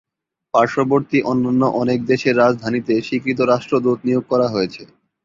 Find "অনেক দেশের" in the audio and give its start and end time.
1.81-2.35